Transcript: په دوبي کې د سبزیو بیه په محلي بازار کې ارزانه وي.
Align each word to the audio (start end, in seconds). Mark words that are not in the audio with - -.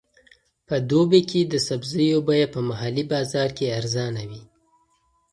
په 0.67 0.75
دوبي 0.89 1.21
کې 1.29 1.41
د 1.45 1.53
سبزیو 1.67 2.19
بیه 2.27 2.47
په 2.55 2.59
محلي 2.69 3.03
بازار 3.13 3.49
کې 3.57 3.73
ارزانه 3.79 4.23
وي. 4.29 4.43